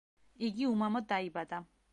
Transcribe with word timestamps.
იგი 0.47 0.65
უმამოდ 0.71 1.07
დაიბადა. 1.15 1.65